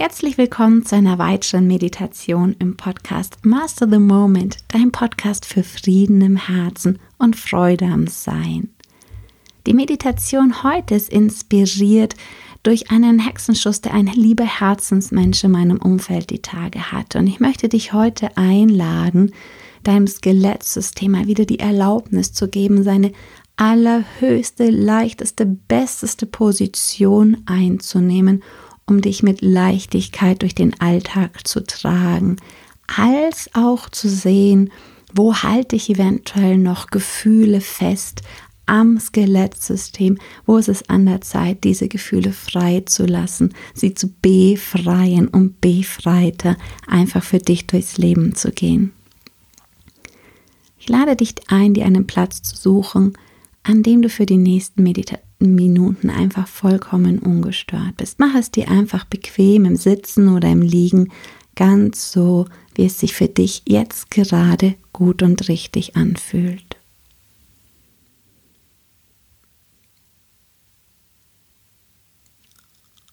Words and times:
Herzlich 0.00 0.38
willkommen 0.38 0.86
zu 0.86 0.96
einer 0.96 1.18
weiteren 1.18 1.66
Meditation 1.66 2.56
im 2.58 2.78
Podcast 2.78 3.36
Master 3.44 3.86
the 3.86 3.98
Moment, 3.98 4.56
dein 4.68 4.92
Podcast 4.92 5.44
für 5.44 5.62
Frieden 5.62 6.22
im 6.22 6.36
Herzen 6.36 6.98
und 7.18 7.36
Freude 7.36 7.84
am 7.84 8.06
Sein. 8.06 8.70
Die 9.66 9.74
Meditation 9.74 10.62
heute 10.62 10.94
ist 10.94 11.10
inspiriert 11.10 12.14
durch 12.62 12.90
einen 12.90 13.18
Hexenschuss, 13.18 13.82
der 13.82 13.92
ein 13.92 14.06
lieber 14.06 14.46
Herzensmensch 14.46 15.44
in 15.44 15.50
meinem 15.50 15.76
Umfeld 15.76 16.30
die 16.30 16.40
Tage 16.40 16.92
hat. 16.92 17.14
Und 17.14 17.26
ich 17.26 17.38
möchte 17.38 17.68
dich 17.68 17.92
heute 17.92 18.34
einladen, 18.38 19.34
deinem 19.82 20.06
Skelettsystem 20.06 21.12
mal 21.12 21.26
wieder 21.26 21.44
die 21.44 21.58
Erlaubnis 21.58 22.32
zu 22.32 22.48
geben, 22.48 22.84
seine 22.84 23.12
allerhöchste, 23.56 24.70
leichteste, 24.70 25.44
besteste 25.44 26.24
Position 26.24 27.42
einzunehmen 27.44 28.42
um 28.90 29.00
dich 29.00 29.22
mit 29.22 29.40
Leichtigkeit 29.40 30.42
durch 30.42 30.54
den 30.54 30.78
Alltag 30.80 31.46
zu 31.46 31.64
tragen, 31.64 32.36
als 32.86 33.48
auch 33.54 33.88
zu 33.88 34.08
sehen, 34.08 34.70
wo 35.14 35.34
halte 35.34 35.76
ich 35.76 35.88
eventuell 35.88 36.58
noch 36.58 36.88
Gefühle 36.88 37.60
fest 37.60 38.22
am 38.66 38.98
Skelettsystem, 38.98 40.18
wo 40.44 40.56
ist 40.56 40.68
es 40.68 40.88
an 40.88 41.06
der 41.06 41.20
Zeit, 41.20 41.64
diese 41.64 41.88
Gefühle 41.88 42.32
frei 42.32 42.82
zu 42.84 43.06
lassen, 43.06 43.54
sie 43.74 43.94
zu 43.94 44.12
befreien, 44.20 45.28
um 45.28 45.54
befreiter 45.60 46.56
einfach 46.86 47.22
für 47.22 47.38
dich 47.38 47.66
durchs 47.66 47.96
Leben 47.96 48.34
zu 48.34 48.52
gehen. 48.52 48.92
Ich 50.78 50.88
lade 50.88 51.16
dich 51.16 51.34
ein, 51.48 51.74
dir 51.74 51.84
einen 51.84 52.06
Platz 52.06 52.42
zu 52.42 52.56
suchen, 52.56 53.14
an 53.62 53.82
dem 53.82 54.02
du 54.02 54.08
für 54.08 54.26
die 54.26 54.36
nächsten 54.36 54.82
Meditationen 54.82 55.29
Minuten 55.40 56.10
einfach 56.10 56.46
vollkommen 56.46 57.18
ungestört 57.18 57.96
bist. 57.96 58.18
Mach 58.18 58.34
es 58.34 58.50
dir 58.50 58.68
einfach 58.68 59.04
bequem 59.04 59.64
im 59.64 59.76
Sitzen 59.76 60.28
oder 60.28 60.48
im 60.48 60.62
Liegen, 60.62 61.10
ganz 61.56 62.12
so, 62.12 62.46
wie 62.74 62.86
es 62.86 63.00
sich 63.00 63.14
für 63.14 63.28
dich 63.28 63.62
jetzt 63.66 64.10
gerade 64.10 64.74
gut 64.92 65.22
und 65.22 65.48
richtig 65.48 65.96
anfühlt. 65.96 66.76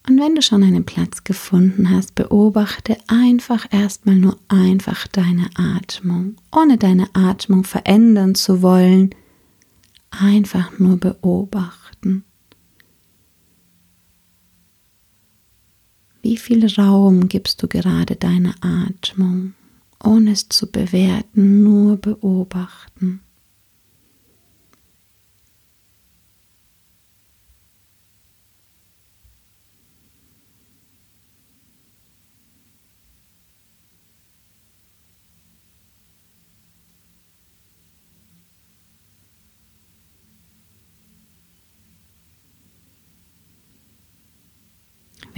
Und 0.08 0.22
wenn 0.22 0.36
du 0.36 0.41
schon 0.41 0.64
einen 0.64 0.86
Platz 0.86 1.25
gefunden 1.25 1.89
hast, 1.89 2.16
beobachte 2.16 2.97
einfach 3.08 3.67
erstmal 3.72 4.16
nur 4.16 4.38
einfach 4.47 5.06
deine 5.08 5.50
Atmung, 5.56 6.36
ohne 6.56 6.78
deine 6.78 7.14
Atmung 7.14 7.66
verändern 7.66 8.34
zu 8.34 8.62
wollen, 8.62 9.14
einfach 10.09 10.80
nur 10.80 10.95
beobachten 10.97 11.87
beobachten. 12.02 12.23
Wie 16.22 16.38
viel 16.38 16.66
Raum 16.76 17.30
gibst 17.30 17.64
du 17.64 17.67
gerade 17.67 18.16
deiner 18.16 18.56
Atmung, 18.62 19.53
ohne 20.03 20.31
es 20.31 20.50
zu 20.50 20.70
bewerten, 20.70 21.64
nur 21.64 21.98
beobachten? 21.98 23.22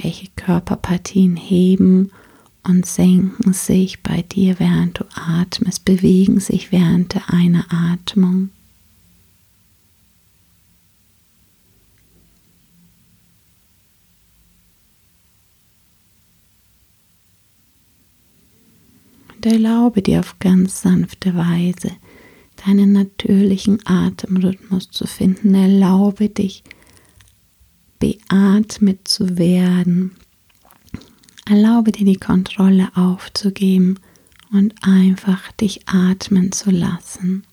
Welche 0.02 0.28
Körperpartien 0.36 1.36
heben 1.36 2.12
und 2.64 2.86
senken 2.86 3.54
sich 3.54 4.02
bei 4.04 4.22
dir, 4.22 4.60
während 4.60 5.00
du 5.00 5.06
atmest, 5.16 5.86
bewegen 5.86 6.40
sich 6.40 6.72
während 6.72 7.30
einer 7.30 7.66
Atmung. 7.70 8.50
Und 19.36 19.46
erlaube 19.46 20.02
dir 20.02 20.20
auf 20.20 20.38
ganz 20.40 20.82
sanfte 20.82 21.34
Weise 21.34 21.92
deinen 22.66 22.92
natürlichen 22.92 23.80
Atemrhythmus 23.86 24.90
zu 24.92 25.08
finden. 25.08 25.56
Erlaube 25.56 26.28
dich, 26.28 26.64
beatmet 28.00 29.08
zu 29.08 29.38
werden. 29.38 30.16
Erlaube 31.46 31.92
dir 31.92 32.06
die 32.06 32.20
Kontrolle 32.20 32.90
aufzugeben 32.96 34.00
und 34.52 34.74
einfach 34.82 35.52
dich 35.54 35.88
atmen 35.88 36.52
zu 36.52 36.72
lassen. 36.72 37.44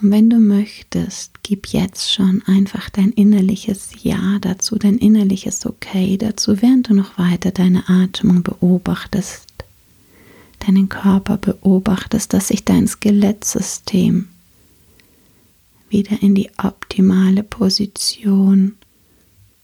Und 0.00 0.10
wenn 0.12 0.30
du 0.30 0.38
möchtest, 0.38 1.42
gib 1.42 1.68
jetzt 1.68 2.12
schon 2.12 2.42
einfach 2.46 2.88
dein 2.88 3.10
innerliches 3.12 3.90
Ja 4.02 4.38
dazu, 4.40 4.76
dein 4.76 4.96
innerliches 4.96 5.66
Okay 5.66 6.16
dazu, 6.16 6.62
während 6.62 6.88
du 6.88 6.94
noch 6.94 7.18
weiter 7.18 7.50
deine 7.50 7.88
Atmung 7.88 8.42
beobachtest, 8.42 9.46
deinen 10.66 10.88
Körper 10.88 11.36
beobachtest, 11.36 12.32
dass 12.32 12.48
sich 12.48 12.64
dein 12.64 12.86
Skelettsystem 12.88 14.28
wieder 15.90 16.22
in 16.22 16.34
die 16.34 16.50
optimale 16.56 17.42
Position 17.42 18.76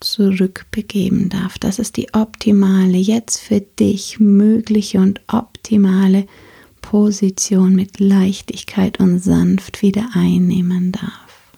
zurückbegeben 0.01 1.31
darf. 1.31 1.59
Das 1.59 1.79
ist 1.79 1.97
die 1.97 2.13
optimale, 2.13 2.99
jetzt 2.99 3.39
für 3.39 3.61
dich 3.61 4.21
mögliche 4.21 4.99
und 4.99 5.21
optimale 5.29 6.23
Position 6.23 6.46
Position 6.87 7.75
mit 7.75 7.99
Leichtigkeit 7.99 9.01
und 9.01 9.19
sanft 9.19 9.83
wieder 9.83 10.11
einnehmen 10.15 10.93
darf. 10.93 11.51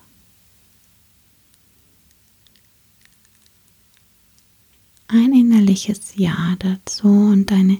Ein 5.06 5.34
innerliches 5.34 6.14
Ja 6.16 6.56
dazu 6.58 7.08
und 7.08 7.52
eine 7.52 7.78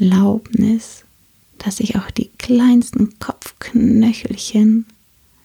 Erlaubnis, 0.00 1.04
dass 1.58 1.76
sich 1.76 1.94
auch 1.94 2.10
die 2.10 2.30
kleinsten 2.36 3.16
Kopfknöchelchen 3.20 4.86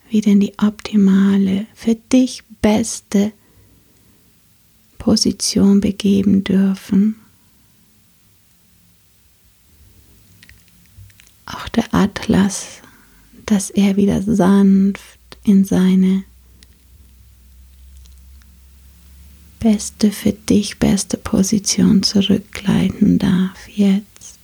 wieder 0.09 0.31
in 0.31 0.39
die 0.39 0.53
optimale, 0.57 1.67
für 1.75 1.93
dich 1.93 2.41
beste 2.63 3.31
Position 4.97 5.81
begeben 5.81 6.43
dürfen 6.43 7.20
auch 11.46 11.68
der 11.69 11.94
Atlas, 11.94 12.81
dass 13.46 13.69
er 13.69 13.96
wieder 13.97 14.22
sanft 14.22 15.19
in 15.44 15.66
seine 15.66 16.24
beste 19.59 20.12
für 20.12 20.34
dich 20.34 20.79
beste 20.79 21.18
Position 21.18 22.02
zurückgleiten 22.03 23.19
darf 23.19 23.68
jetzt. 23.68 24.40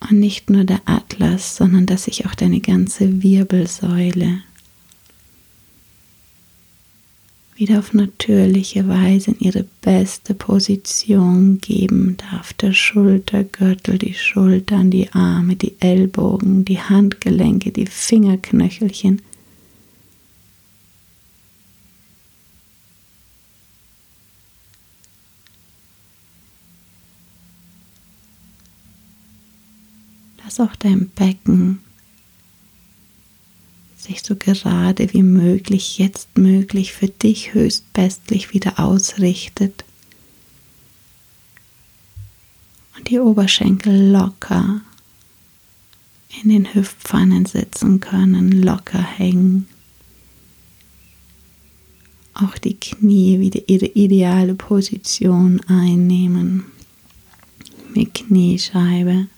Und 0.00 0.20
nicht 0.20 0.50
nur 0.50 0.64
der 0.64 0.82
Atlas, 0.84 1.56
sondern 1.56 1.86
dass 1.86 2.04
sich 2.04 2.26
auch 2.26 2.34
deine 2.34 2.60
ganze 2.60 3.22
Wirbelsäule 3.22 4.42
wieder 7.56 7.78
auf 7.78 7.94
natürliche 7.94 8.86
Weise 8.86 9.30
in 9.30 9.40
ihre 9.40 9.64
beste 9.80 10.34
Position 10.34 11.58
geben 11.60 12.16
darf. 12.30 12.52
Der 12.52 12.72
Schultergürtel, 12.72 13.98
die 13.98 14.14
Schultern, 14.14 14.90
die 14.90 15.10
Arme, 15.12 15.56
die 15.56 15.74
Ellbogen, 15.80 16.64
die 16.64 16.80
Handgelenke, 16.80 17.72
die 17.72 17.86
Fingerknöchelchen. 17.86 19.22
Lass 30.44 30.60
auch 30.60 30.76
dein 30.76 31.08
Becken 31.08 31.85
sich 34.06 34.22
so 34.22 34.36
gerade 34.36 35.12
wie 35.12 35.22
möglich, 35.22 35.98
jetzt 35.98 36.38
möglich 36.38 36.92
für 36.92 37.08
dich 37.08 37.54
höchstbestlich 37.54 38.52
wieder 38.52 38.78
ausrichtet. 38.78 39.84
Und 42.96 43.10
die 43.10 43.18
Oberschenkel 43.18 44.10
locker 44.10 44.80
in 46.42 46.50
den 46.50 46.74
Hüftpfannen 46.74 47.46
sitzen 47.46 48.00
können, 48.00 48.62
locker 48.62 49.02
hängen. 49.02 49.68
Auch 52.34 52.58
die 52.58 52.78
Knie 52.78 53.40
wieder 53.40 53.60
ihre 53.66 53.86
ideale 53.86 54.54
Position 54.54 55.60
einnehmen. 55.68 56.66
Mit 57.94 58.12
Kniescheibe. 58.12 59.28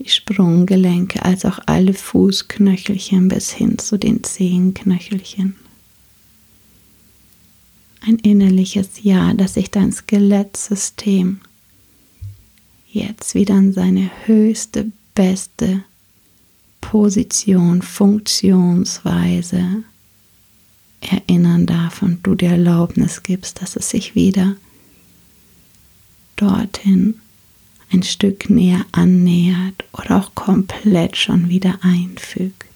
Die 0.00 0.08
Sprunggelenke 0.08 1.24
als 1.24 1.44
auch 1.44 1.60
alle 1.66 1.92
Fußknöchelchen 1.92 3.28
bis 3.28 3.52
hin 3.52 3.78
zu 3.78 3.98
den 3.98 4.24
Zehenknöchelchen. 4.24 5.56
Ein 8.00 8.16
innerliches 8.16 9.02
Ja, 9.02 9.34
dass 9.34 9.54
sich 9.54 9.70
dein 9.70 9.92
Skelettsystem 9.92 11.40
jetzt 12.90 13.34
wieder 13.34 13.54
an 13.54 13.74
seine 13.74 14.10
höchste, 14.24 14.90
beste 15.14 15.84
Position, 16.80 17.82
Funktionsweise 17.82 19.84
erinnern 21.02 21.66
darf 21.66 22.00
und 22.00 22.26
du 22.26 22.34
dir 22.34 22.52
Erlaubnis 22.52 23.22
gibst, 23.22 23.60
dass 23.60 23.76
es 23.76 23.90
sich 23.90 24.14
wieder 24.14 24.56
dorthin 26.36 27.20
ein 27.92 28.02
Stück 28.02 28.50
näher 28.50 28.84
annähert 28.92 29.84
oder 29.92 30.18
auch 30.18 30.34
komplett 30.34 31.16
schon 31.16 31.48
wieder 31.48 31.78
einfügt. 31.82 32.69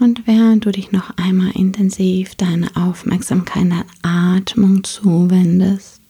Und 0.00 0.26
während 0.26 0.64
du 0.64 0.72
dich 0.72 0.90
noch 0.90 1.16
einmal 1.18 1.52
intensiv 1.52 2.34
deine 2.34 2.74
Aufmerksamkeit 2.74 3.70
der 3.70 3.84
Atmung 4.02 4.82
zuwendest, 4.82 6.00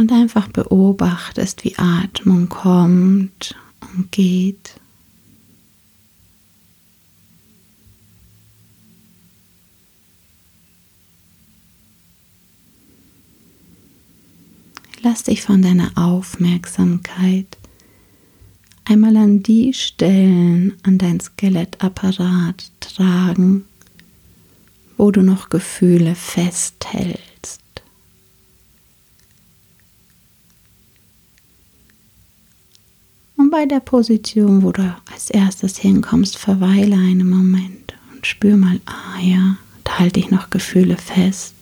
und 0.00 0.12
einfach 0.12 0.48
beobachtest, 0.48 1.62
wie 1.62 1.76
Atmung 1.76 2.48
kommt 2.48 3.54
und 3.80 4.10
geht. 4.10 4.79
Lass 15.02 15.24
dich 15.24 15.42
von 15.42 15.62
deiner 15.62 15.90
Aufmerksamkeit 15.96 17.56
einmal 18.84 19.16
an 19.16 19.42
die 19.42 19.72
Stellen 19.72 20.74
an 20.82 20.98
dein 20.98 21.20
Skelettapparat 21.20 22.70
tragen, 22.80 23.64
wo 24.96 25.10
du 25.10 25.22
noch 25.22 25.48
Gefühle 25.48 26.14
festhältst. 26.14 27.60
Und 33.36 33.50
bei 33.50 33.64
der 33.64 33.80
Position, 33.80 34.62
wo 34.62 34.72
du 34.72 34.94
als 35.10 35.30
erstes 35.30 35.78
hinkommst, 35.78 36.36
verweile 36.36 36.96
einen 36.96 37.30
Moment 37.30 37.94
und 38.12 38.26
spür 38.26 38.56
mal, 38.56 38.80
ah 38.84 39.20
ja, 39.22 39.56
da 39.84 39.98
halte 39.98 40.20
ich 40.20 40.30
noch 40.30 40.50
Gefühle 40.50 40.96
fest. 40.96 41.54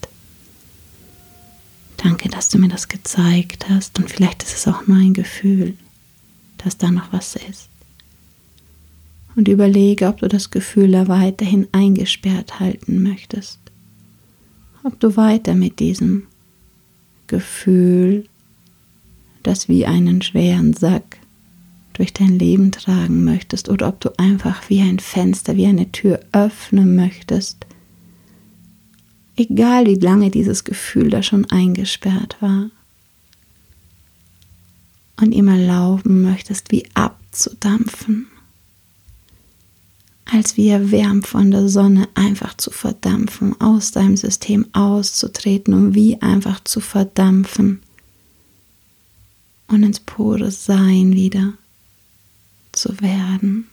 Danke, 1.99 2.29
dass 2.29 2.49
du 2.49 2.59
mir 2.59 2.69
das 2.69 2.89
gezeigt 2.89 3.69
hast 3.69 3.99
und 3.99 4.09
vielleicht 4.09 4.45
ist 4.45 4.55
es 4.55 4.69
auch 4.69 4.87
nur 4.87 4.97
ein 4.97 5.15
Gefühl, 5.15 5.75
dass 6.59 6.79
da 6.79 6.91
noch 6.91 7.13
was 7.13 7.37
ist. 7.37 7.69
Und 9.35 9.49
überlege, 9.49 10.07
ob 10.07 10.19
du 10.19 10.29
das 10.29 10.51
Gefühl 10.51 10.93
da 10.93 11.09
weiterhin 11.09 11.67
eingesperrt 11.73 12.61
halten 12.61 13.03
möchtest. 13.03 13.59
Ob 14.85 14.99
du 15.01 15.17
weiter 15.17 15.55
mit 15.55 15.81
diesem 15.81 16.27
Gefühl, 17.27 18.27
das 19.43 19.69
wie 19.69 19.85
einen 19.85 20.23
schweren 20.23 20.75
Sack 20.75 21.19
durch 21.95 22.13
dein 22.13 22.39
Leben 22.39 22.71
tragen 22.71 23.25
möchtest 23.25 23.69
oder 23.69 23.89
ob 23.89 24.01
du 24.01 24.17
einfach 24.19 24.71
wie 24.71 24.81
ein 24.81 25.01
Fenster, 25.01 25.57
wie 25.57 25.67
eine 25.67 25.91
Tür 25.91 26.21
öffnen 26.31 26.95
möchtest 26.95 27.67
egal 29.39 29.87
wie 29.87 29.95
lange 29.95 30.31
dieses 30.31 30.65
Gefühl 30.65 31.11
da 31.11 31.23
schon 31.23 31.45
eingesperrt 31.47 32.37
war. 32.41 32.71
Und 35.21 35.33
ihm 35.33 35.49
erlauben 35.49 36.23
möchtest, 36.23 36.71
wie 36.71 36.87
abzudampfen, 36.95 38.29
als 40.25 40.57
wie 40.57 40.69
erwärmt 40.69 41.27
von 41.27 41.51
der 41.51 41.69
Sonne 41.69 42.09
einfach 42.15 42.57
zu 42.57 42.71
verdampfen, 42.71 43.61
aus 43.61 43.91
deinem 43.91 44.17
System 44.17 44.67
auszutreten 44.73 45.75
und 45.75 45.95
wie 45.95 46.23
einfach 46.23 46.63
zu 46.63 46.81
verdampfen 46.81 47.81
und 49.67 49.83
ins 49.83 50.01
pure 50.01 50.51
Sein 50.51 51.15
wieder 51.15 51.55
zu 52.73 53.01
werden. 53.01 53.69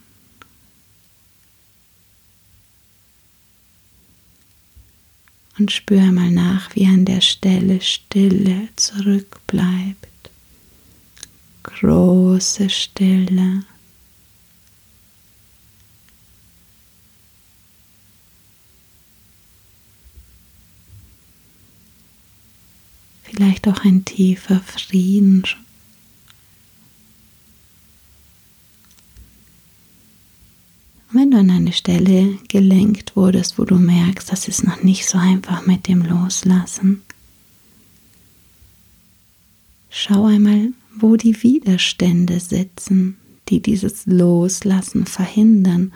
Und 5.57 5.71
spür 5.71 6.11
mal 6.11 6.31
nach, 6.31 6.75
wie 6.75 6.85
an 6.85 7.05
der 7.05 7.21
Stelle 7.21 7.81
Stille 7.81 8.69
zurückbleibt. 8.75 10.07
Große 11.63 12.69
Stille. 12.69 13.63
Vielleicht 23.23 23.67
auch 23.67 23.83
ein 23.83 24.05
tiefer 24.05 24.61
Frieden 24.61 25.43
wenn 31.15 31.24
du 31.35 31.39
an 31.39 31.49
eine 31.49 31.73
Stelle 31.73 32.37
gelenkt 32.47 33.15
wurdest, 33.15 33.59
wo 33.59 33.65
du 33.65 33.75
merkst, 33.75 34.31
das 34.31 34.47
ist 34.47 34.63
noch 34.63 34.81
nicht 34.83 35.05
so 35.05 35.17
einfach 35.17 35.65
mit 35.65 35.87
dem 35.87 36.01
Loslassen, 36.01 37.03
schau 39.89 40.25
einmal, 40.25 40.69
wo 40.97 41.17
die 41.17 41.43
Widerstände 41.43 42.39
sitzen, 42.39 43.17
die 43.49 43.61
dieses 43.61 44.05
Loslassen 44.05 45.05
verhindern 45.05 45.91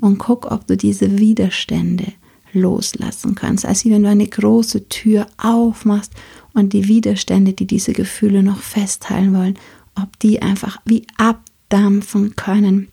und 0.00 0.18
guck, 0.18 0.50
ob 0.50 0.66
du 0.66 0.76
diese 0.76 1.18
Widerstände 1.18 2.12
loslassen 2.52 3.34
kannst. 3.34 3.66
Als 3.66 3.84
wenn 3.84 4.04
du 4.04 4.08
eine 4.08 4.28
große 4.28 4.88
Tür 4.88 5.26
aufmachst 5.38 6.12
und 6.52 6.72
die 6.72 6.86
Widerstände, 6.86 7.52
die 7.52 7.66
diese 7.66 7.92
Gefühle 7.92 8.44
noch 8.44 8.60
festhalten 8.60 9.34
wollen, 9.34 9.58
ob 10.00 10.18
die 10.20 10.40
einfach 10.40 10.80
wie 10.84 11.04
abdampfen 11.16 12.36
können 12.36 12.88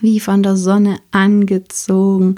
wie 0.00 0.20
von 0.20 0.42
der 0.42 0.56
Sonne 0.56 0.98
angezogen, 1.10 2.36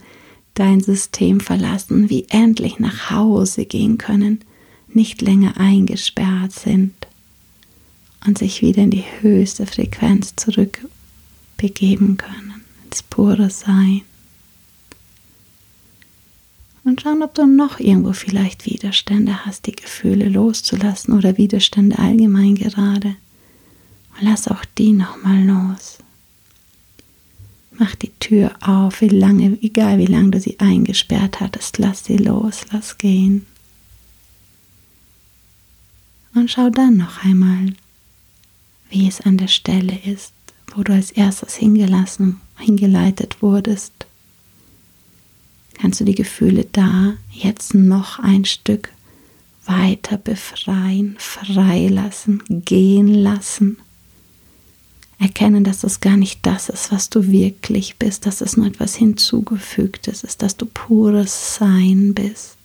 dein 0.54 0.80
System 0.80 1.40
verlassen, 1.40 2.10
wie 2.10 2.26
endlich 2.28 2.78
nach 2.78 3.10
Hause 3.10 3.66
gehen 3.66 3.98
können, 3.98 4.40
nicht 4.88 5.20
länger 5.20 5.58
eingesperrt 5.58 6.52
sind 6.52 6.94
und 8.26 8.38
sich 8.38 8.62
wieder 8.62 8.82
in 8.82 8.90
die 8.90 9.04
höchste 9.20 9.66
Frequenz 9.66 10.34
zurückbegeben 10.36 12.16
können, 12.16 12.64
ins 12.84 13.02
pure 13.02 13.50
Sein. 13.50 14.02
Und 16.84 17.00
schauen, 17.00 17.22
ob 17.22 17.34
du 17.34 17.46
noch 17.46 17.80
irgendwo 17.80 18.12
vielleicht 18.12 18.64
Widerstände 18.64 19.44
hast, 19.44 19.66
die 19.66 19.74
Gefühle 19.74 20.28
loszulassen 20.28 21.14
oder 21.14 21.36
Widerstände 21.36 21.98
allgemein 21.98 22.54
gerade. 22.54 23.16
Und 24.18 24.22
lass 24.22 24.46
auch 24.46 24.64
die 24.78 24.92
nochmal 24.92 25.44
los. 25.44 25.98
Tür 28.26 28.56
auf, 28.60 29.02
wie 29.02 29.08
lange, 29.08 29.56
egal 29.62 29.98
wie 29.98 30.06
lange 30.06 30.30
du 30.30 30.40
sie 30.40 30.58
eingesperrt 30.58 31.38
hattest, 31.38 31.78
lass 31.78 32.04
sie 32.04 32.16
los, 32.16 32.62
lass 32.72 32.98
gehen. 32.98 33.46
Und 36.34 36.50
schau 36.50 36.68
dann 36.70 36.96
noch 36.96 37.22
einmal, 37.22 37.74
wie 38.90 39.06
es 39.06 39.20
an 39.20 39.38
der 39.38 39.46
Stelle 39.46 39.96
ist, 40.04 40.32
wo 40.74 40.82
du 40.82 40.92
als 40.92 41.12
erstes 41.12 41.54
hingelassen, 41.54 42.40
hingeleitet 42.58 43.42
wurdest. 43.42 43.92
Kannst 45.74 46.00
du 46.00 46.04
die 46.04 46.16
Gefühle 46.16 46.66
da 46.72 47.14
jetzt 47.30 47.74
noch 47.74 48.18
ein 48.18 48.44
Stück 48.44 48.92
weiter 49.66 50.16
befreien, 50.16 51.14
freilassen, 51.20 52.42
gehen 52.48 53.06
lassen? 53.06 53.78
Erkennen, 55.18 55.64
dass 55.64 55.80
das 55.80 56.00
gar 56.00 56.16
nicht 56.16 56.40
das 56.44 56.68
ist, 56.68 56.92
was 56.92 57.08
du 57.08 57.30
wirklich 57.30 57.96
bist, 57.96 58.26
dass 58.26 58.42
es 58.42 58.56
nur 58.56 58.66
etwas 58.66 58.94
hinzugefügtes 58.94 60.24
ist, 60.24 60.42
dass 60.42 60.56
du 60.56 60.66
pures 60.66 61.56
Sein 61.56 62.12
bist. 62.12 62.56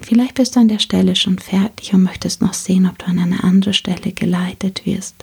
Vielleicht 0.00 0.34
bist 0.34 0.56
du 0.56 0.60
an 0.60 0.68
der 0.68 0.78
Stelle 0.78 1.14
schon 1.16 1.38
fertig 1.38 1.94
und 1.94 2.02
möchtest 2.02 2.42
noch 2.42 2.54
sehen, 2.54 2.86
ob 2.86 2.98
du 2.98 3.06
an 3.06 3.18
eine 3.18 3.42
andere 3.44 3.74
Stelle 3.74 4.12
geleitet 4.12 4.84
wirst. 4.84 5.14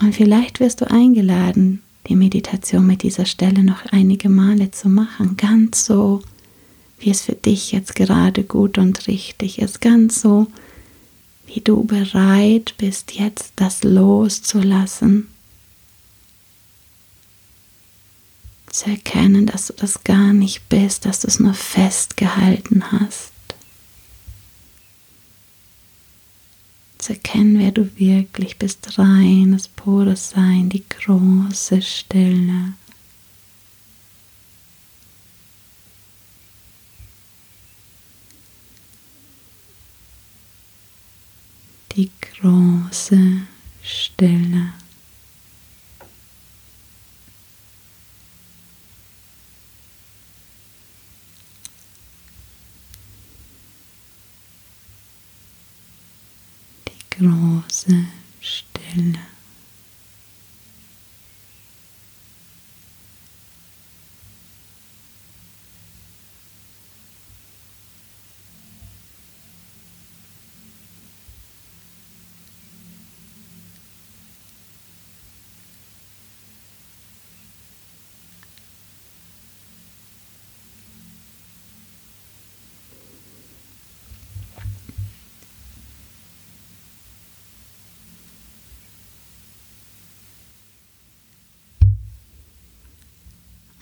Und 0.00 0.14
vielleicht 0.14 0.60
wirst 0.60 0.80
du 0.80 0.90
eingeladen, 0.90 1.82
die 2.08 2.16
Meditation 2.16 2.86
mit 2.86 3.02
dieser 3.02 3.26
Stelle 3.26 3.62
noch 3.62 3.84
einige 3.90 4.28
Male 4.28 4.70
zu 4.70 4.88
machen, 4.88 5.36
ganz 5.36 5.84
so, 5.84 6.22
wie 6.98 7.10
es 7.10 7.22
für 7.22 7.34
dich 7.34 7.72
jetzt 7.72 7.94
gerade 7.94 8.42
gut 8.42 8.78
und 8.78 9.06
richtig 9.06 9.58
ist, 9.58 9.80
ganz 9.80 10.20
so, 10.20 10.46
wie 11.46 11.60
du 11.60 11.84
bereit 11.84 12.74
bist, 12.78 13.12
jetzt 13.12 13.52
das 13.56 13.82
loszulassen, 13.82 15.28
zu 18.76 18.90
erkennen, 18.90 19.46
dass 19.46 19.68
du 19.68 19.72
das 19.72 20.04
gar 20.04 20.32
nicht 20.32 20.68
bist, 20.68 21.06
dass 21.06 21.20
du 21.20 21.28
es 21.28 21.40
nur 21.40 21.54
festgehalten 21.54 22.92
hast. 22.92 23.32
Zu 26.98 27.14
erkennen, 27.14 27.58
wer 27.58 27.70
du 27.70 27.88
wirklich 27.96 28.58
bist, 28.58 28.98
reines, 28.98 29.68
pures 29.68 30.30
Sein, 30.30 30.68
die 30.68 30.84
große 30.88 31.80
Stille. 31.80 32.74
Die 41.96 42.10
große 42.20 43.46
Stille. 43.82 44.74
große 57.18 58.04
Stille. 58.40 59.18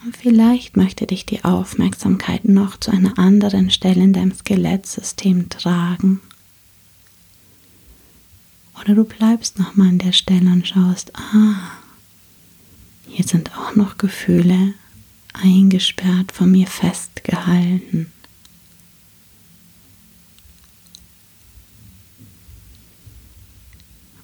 Und 0.05 0.15
vielleicht 0.15 0.77
möchte 0.77 1.07
dich 1.07 1.25
die 1.25 1.43
Aufmerksamkeit 1.43 2.45
noch 2.45 2.79
zu 2.79 2.91
einer 2.91 3.17
anderen 3.17 3.71
Stelle 3.71 4.03
in 4.03 4.13
deinem 4.13 4.33
Skelettsystem 4.33 5.49
tragen. 5.49 6.21
Oder 8.79 8.93
du 8.93 9.03
bleibst 9.03 9.57
nochmal 9.57 9.87
an 9.87 9.97
der 9.97 10.11
Stelle 10.11 10.51
und 10.51 10.67
schaust, 10.67 11.11
ah, 11.15 11.55
hier 13.07 13.25
sind 13.25 13.57
auch 13.57 13.75
noch 13.75 13.97
Gefühle 13.97 14.75
eingesperrt, 15.33 16.31
von 16.31 16.51
mir 16.51 16.67
festgehalten. 16.67 18.11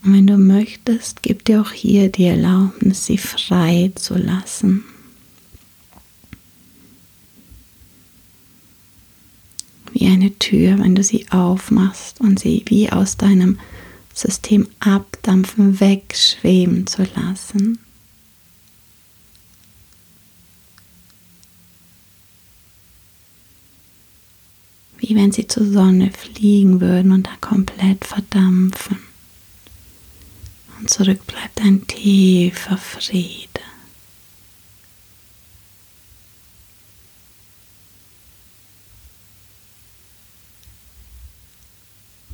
Und 0.04 0.14
wenn 0.14 0.28
du 0.28 0.38
möchtest, 0.38 1.24
gib 1.24 1.44
dir 1.46 1.62
auch 1.62 1.72
hier 1.72 2.12
die 2.12 2.26
Erlaubnis, 2.26 3.08
sie 3.08 3.18
frei 3.18 3.92
zu 3.96 4.16
lassen. 4.16 4.84
wie 9.94 10.08
eine 10.08 10.31
Tür, 10.42 10.80
wenn 10.80 10.96
du 10.96 11.04
sie 11.04 11.28
aufmachst 11.30 12.20
und 12.20 12.40
sie 12.40 12.66
wie 12.68 12.92
aus 12.92 13.16
deinem 13.16 13.60
System 14.14 14.68
abdampfen, 14.80 15.80
wegschweben 15.80 16.88
zu 16.88 17.04
lassen. 17.16 17.80
Wie 24.98 25.16
wenn 25.16 25.32
sie 25.32 25.48
zur 25.48 25.66
Sonne 25.66 26.12
fliegen 26.12 26.82
würden 26.82 27.12
und 27.12 27.28
da 27.28 27.32
komplett 27.40 28.04
verdampfen. 28.06 28.98
Und 30.80 30.90
zurück 30.90 31.26
bleibt 31.28 31.62
ein 31.62 31.86
tiefer 31.86 32.78
Friede. 32.78 33.48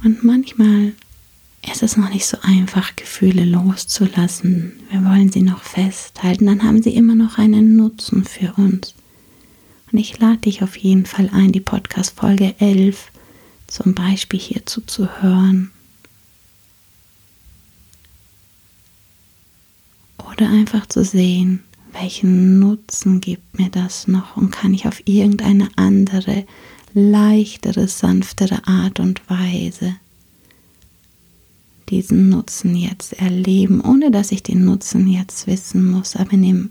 Und 0.03 0.23
manchmal 0.23 0.93
ist 1.77 1.91
es 1.91 1.97
noch 1.97 2.09
nicht 2.09 2.25
so 2.25 2.39
einfach, 2.41 2.95
Gefühle 2.95 3.45
loszulassen. 3.45 4.79
Wir 4.89 5.05
wollen 5.05 5.31
sie 5.31 5.43
noch 5.43 5.61
festhalten, 5.61 6.47
dann 6.47 6.63
haben 6.63 6.81
sie 6.81 6.95
immer 6.95 7.13
noch 7.13 7.37
einen 7.37 7.75
Nutzen 7.75 8.23
für 8.23 8.53
uns. 8.53 8.95
Und 9.91 9.99
ich 9.99 10.17
lade 10.17 10.37
dich 10.37 10.63
auf 10.63 10.75
jeden 10.75 11.05
Fall 11.05 11.29
ein, 11.31 11.51
die 11.51 11.59
Podcast-Folge 11.59 12.55
11 12.57 13.11
zum 13.67 13.93
Beispiel 13.93 14.39
hierzu 14.39 14.81
zu 14.81 15.21
hören. 15.21 15.69
Oder 20.17 20.49
einfach 20.49 20.87
zu 20.87 21.03
sehen, 21.03 21.63
welchen 21.91 22.57
Nutzen 22.57 23.21
gibt 23.21 23.59
mir 23.59 23.69
das 23.69 24.07
noch 24.07 24.35
und 24.35 24.49
kann 24.49 24.73
ich 24.73 24.87
auf 24.87 25.03
irgendeine 25.05 25.69
andere 25.75 26.47
leichtere, 26.95 27.87
sanftere 27.87 28.67
Art 28.67 28.99
und 28.99 29.29
Weise 29.29 29.97
diesen 31.89 32.29
Nutzen 32.29 32.75
jetzt 32.75 33.13
erleben, 33.13 33.81
ohne 33.81 34.11
dass 34.11 34.31
ich 34.31 34.43
den 34.43 34.65
Nutzen 34.65 35.07
jetzt 35.07 35.47
wissen 35.47 35.89
muss, 35.89 36.15
aber 36.15 36.33
in 36.33 36.43
dem 36.43 36.69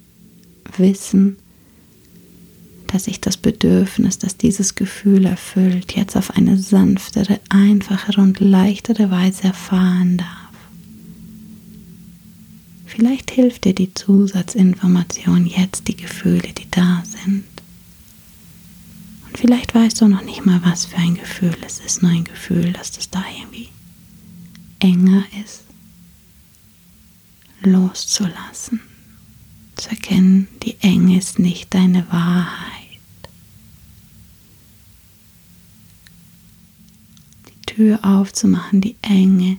Wissen, 0.76 1.37
dass 2.87 3.06
ich 3.08 3.20
das 3.20 3.37
Bedürfnis, 3.37 4.18
dass 4.18 4.37
dieses 4.37 4.75
Gefühl 4.75 5.25
erfüllt, 5.26 5.96
jetzt 5.96 6.16
auf 6.16 6.30
eine 6.30 6.56
sanftere, 6.56 7.40
einfachere 7.49 8.20
und 8.20 8.40
leichtere 8.40 9.11
Weise 9.11 9.44
erfahren 9.44 10.18
darf. 10.18 10.28
Vielleicht 12.87 13.30
hilft 13.30 13.64
dir 13.64 13.75
die 13.75 13.92
Zusatzinformation 13.92 15.46
jetzt, 15.46 15.88
die 15.88 15.96
Gefühle, 15.96 16.52
die 16.56 16.70
da 16.70 17.02
sind. 17.04 17.44
Vielleicht 19.35 19.75
weißt 19.75 20.00
du 20.00 20.08
noch 20.08 20.23
nicht 20.23 20.46
mal, 20.46 20.61
was 20.64 20.87
für 20.87 20.96
ein 20.96 21.14
Gefühl 21.14 21.54
es 21.66 21.80
ist, 21.80 22.02
nur 22.02 22.11
ein 22.11 22.25
Gefühl, 22.25 22.73
dass 22.73 22.92
das 22.92 23.11
da 23.11 23.23
irgendwie 23.38 23.68
enger 24.78 25.25
ist. 25.45 25.64
Loszulassen, 27.62 28.80
zu 29.76 29.90
erkennen, 29.90 30.49
die 30.62 30.76
Enge 30.80 31.18
ist 31.18 31.38
nicht 31.38 31.75
deine 31.75 32.11
Wahrheit. 32.12 33.00
Die 37.49 37.66
Tür 37.66 38.04
aufzumachen, 38.04 38.80
die 38.80 38.97
Enge 39.02 39.59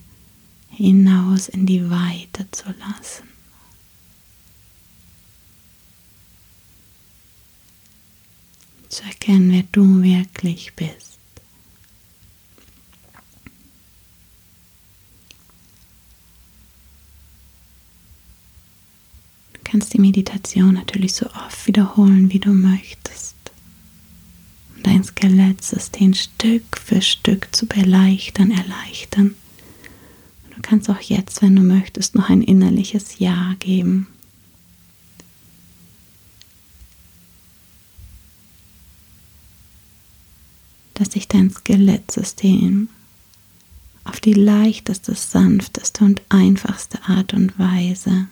hinaus 0.70 1.50
in 1.50 1.66
die 1.66 1.90
Weite 1.90 2.48
zu 2.52 2.68
lassen. 2.80 3.28
zu 8.98 9.04
erkennen, 9.04 9.52
wer 9.52 9.64
du 9.72 10.02
wirklich 10.02 10.74
bist. 10.74 11.20
Du 19.54 19.60
kannst 19.78 19.94
die 19.94 20.02
Meditation 20.02 20.74
natürlich 20.74 21.14
so 21.14 21.28
oft 21.28 21.68
wiederholen, 21.68 22.34
wie 22.34 22.40
du 22.40 22.50
möchtest. 22.50 23.36
Und 24.76 24.88
dein 24.88 25.04
Skelettsystem 25.04 26.16
Stück 26.16 26.80
für 26.84 27.00
Stück 27.00 27.50
zu 27.52 27.68
erleichtern, 27.70 28.50
erleichtern. 28.50 29.36
Du 30.56 30.62
kannst 30.64 30.90
auch 30.90 31.00
jetzt, 31.00 31.44
wenn 31.44 31.56
du 31.56 31.62
möchtest, 31.62 32.16
noch 32.16 32.32
ein 32.32 32.42
innerliches 32.42 33.20
Ja 33.20 33.54
geben. 33.60 34.08
Dass 40.96 41.12
sich 41.12 41.28
dein 41.28 41.52
Skelettsystem 41.52 42.90
auf 44.06 44.20
die 44.22 44.34
leichteste, 44.34 45.14
sanfteste 45.14 46.04
und 46.04 46.24
einfachste 46.30 47.04
Art 47.04 47.36
und 47.36 47.60
Weise 47.60 48.26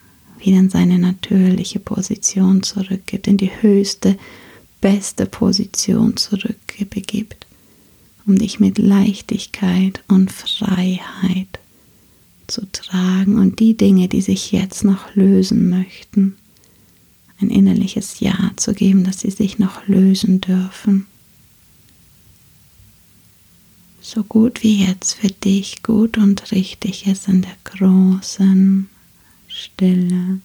wieder 0.46 0.58
in 0.58 0.70
seine 0.70 1.00
natürliche 1.00 1.80
Position 1.80 2.64
zurückgibt, 2.64 3.28
in 3.28 3.38
die 3.38 3.52
höchste, 3.62 4.18
beste 4.82 5.26
Position 5.26 6.18
zurückbegibt, 6.18 7.48
um 8.26 8.38
dich 8.38 8.60
mit 8.60 8.78
Leichtigkeit 8.78 10.04
und 10.08 10.32
Freiheit 10.32 11.60
zu 12.48 12.70
tragen 12.72 13.40
und 13.40 13.60
die 13.60 13.76
Dinge, 13.76 14.08
die 14.08 14.22
sich 14.22 14.52
jetzt 14.52 14.84
noch 14.84 15.16
lösen 15.16 15.70
möchten, 15.70 16.36
ein 17.42 17.50
innerliches 17.50 18.20
Ja 18.20 18.52
zu 18.56 18.74
geben, 18.74 19.04
dass 19.04 19.22
sie 19.22 19.32
sich 19.32 19.58
noch 19.58 19.88
lösen 19.88 20.42
dürfen. 20.42 21.08
So 24.02 24.24
gut 24.24 24.62
wie 24.62 24.86
jetzt 24.86 25.16
für 25.16 25.30
dich 25.30 25.82
gut 25.82 26.20
und 26.20 26.52
richtig 26.52 27.08
ist 27.08 27.28
in 27.28 27.42
der 27.42 27.58
großen 27.64 28.88
Stille. 29.56 30.42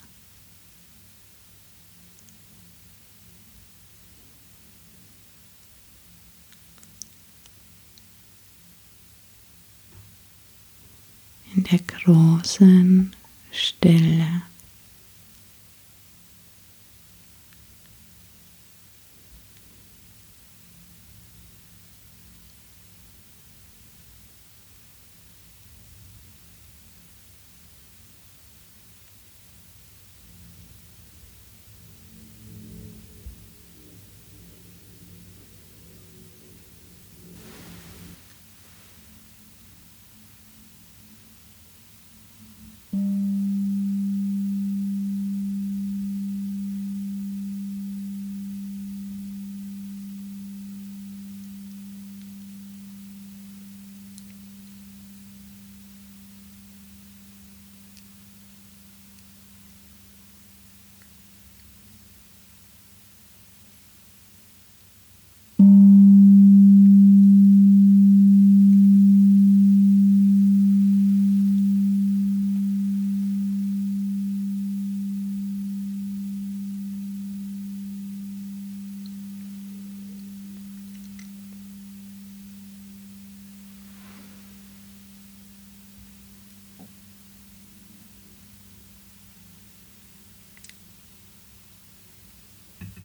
in 11.56 11.64
der 11.64 11.80
großen 11.80 13.14
Stille. 13.50 14.42